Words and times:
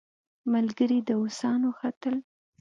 ملګري 0.53 0.99
داووسان 1.07 1.59
وختل. 1.69 2.15